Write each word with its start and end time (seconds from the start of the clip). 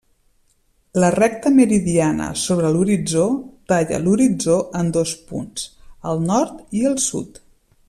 La 1.01 1.09
recta 1.15 1.51
meridiana 1.57 2.29
sobre 2.45 2.71
l'horitzó 2.77 3.27
talla 3.73 4.01
l'horitzó 4.07 4.57
en 4.81 4.91
dos 4.97 5.15
punts, 5.29 5.69
el 6.13 6.27
nord 6.33 6.77
i 6.81 6.85
el 6.95 6.99
sud. 7.11 7.43